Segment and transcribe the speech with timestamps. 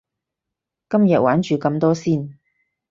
[0.89, 2.39] 今日玩住咁多先